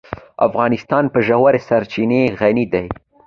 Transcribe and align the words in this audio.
افغانستان 0.47 1.03
په 1.13 1.19
ژورې 1.27 1.59
سرچینې 1.67 2.21
غني 2.39 2.65
دی. 2.73 2.87